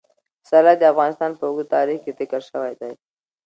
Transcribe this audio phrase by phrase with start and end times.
[0.43, 2.93] پسرلی د افغانستان په اوږده تاریخ کې ذکر شوی دی.